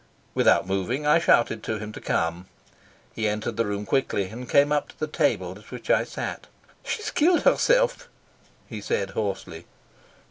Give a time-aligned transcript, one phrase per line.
[0.33, 2.47] Without moving, I shouted to him to come.
[3.13, 6.47] He entered the room quickly, and came up to the table at which I sat.
[6.83, 8.09] "She's killed herself,"
[8.67, 9.67] he said hoarsely.